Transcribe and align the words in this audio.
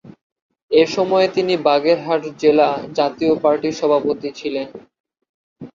এ 0.71 0.83
সময়ে 0.95 1.27
তিনি 1.35 1.53
বাগেরহাট 1.65 2.21
জেলা 2.41 2.69
জাতীয় 2.97 3.33
পার্টির 3.43 3.77
সভাপতি 3.79 4.29
ছিলেন। 4.39 4.67